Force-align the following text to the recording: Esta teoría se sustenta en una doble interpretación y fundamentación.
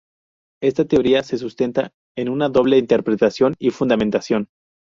Esta 0.63 0.85
teoría 0.85 1.21
se 1.21 1.37
sustenta 1.37 1.91
en 2.17 2.27
una 2.29 2.49
doble 2.49 2.79
interpretación 2.79 3.53
y 3.59 3.69
fundamentación. 3.69 4.47